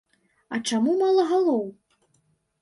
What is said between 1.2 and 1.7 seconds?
галоў?!